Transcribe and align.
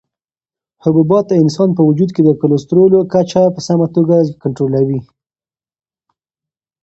حبوبات 0.83 1.25
د 1.27 1.33
انسان 1.43 1.69
په 1.77 1.81
وجود 1.89 2.09
کې 2.15 2.21
د 2.25 2.29
کلسترولو 2.41 2.99
کچه 3.13 3.43
په 3.55 3.61
سمه 3.67 3.87
توګه 3.95 4.15
کنټرولوي. 4.43 5.01